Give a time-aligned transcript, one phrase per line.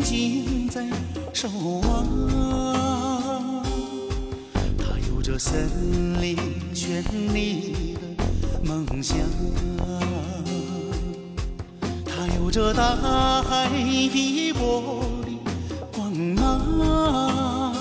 [0.00, 0.82] 双眼睛在
[1.32, 1.48] 守
[1.82, 2.06] 望，
[4.78, 5.68] 他有着森
[6.20, 6.36] 林
[6.74, 8.00] 绚丽的
[8.64, 9.18] 梦想，
[12.04, 15.28] 他有着大海碧波的
[15.94, 17.74] 光芒。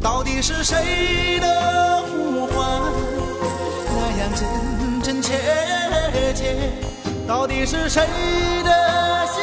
[0.00, 2.82] 到底是谁的呼唤
[3.88, 5.34] 那样真真切
[6.34, 6.70] 切？
[7.26, 8.02] 到底是谁
[8.62, 9.42] 的心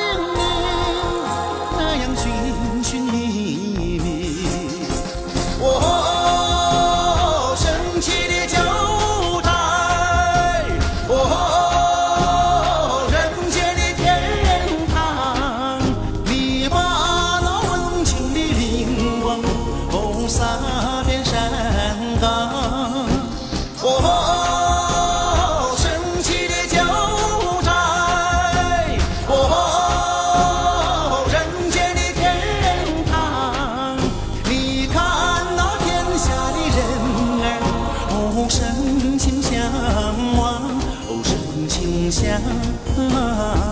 [22.24, 22.32] 山岗，
[23.82, 25.84] 哦，神
[26.24, 26.78] 奇的九
[27.62, 27.68] 寨，
[29.28, 29.34] 哦，
[31.30, 31.36] 人
[31.70, 32.24] 间的天
[33.12, 33.12] 堂，
[34.50, 34.52] 你
[34.88, 34.96] 看
[35.58, 35.86] 那天
[36.18, 36.80] 下的人
[37.44, 37.46] 儿，
[38.12, 38.16] 哦，
[38.50, 39.52] 深情相
[40.38, 40.44] 望，
[41.10, 42.24] 哦，深情相
[43.14, 43.63] 望。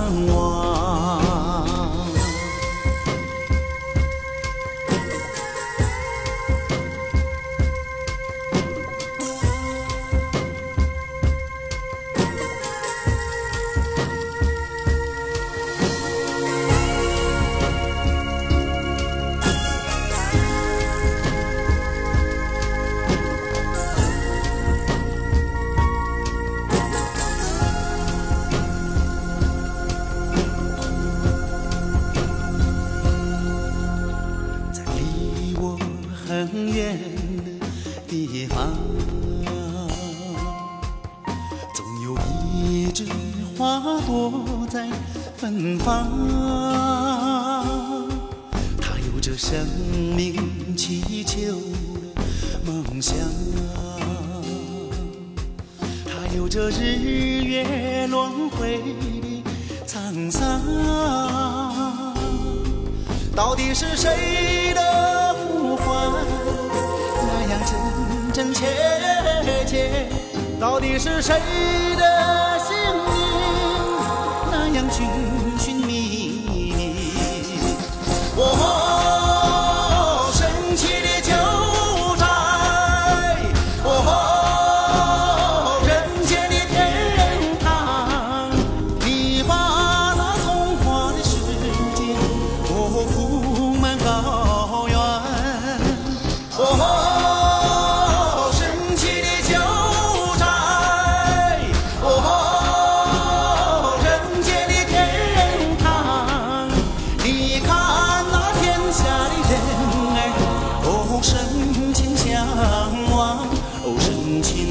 [36.47, 36.97] 很远
[37.59, 37.67] 的
[38.07, 38.73] 地方，
[41.75, 42.17] 总有
[42.51, 43.05] 一枝
[43.55, 44.89] 花朵在
[45.37, 46.09] 芬芳。
[48.79, 49.67] 它有着生
[50.15, 50.35] 命
[50.75, 51.37] 祈求
[52.15, 52.19] 的
[52.65, 53.15] 梦想，
[56.05, 58.79] 它有着日月轮回
[59.21, 59.43] 的
[59.85, 60.59] 沧桑。
[63.35, 64.81] 到底是谁的
[68.33, 68.65] 真真切
[69.67, 70.07] 切？
[70.57, 71.35] 到底是谁
[71.97, 72.93] 的心灵
[74.49, 75.05] 那样寻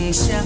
[0.01, 0.43] 你想。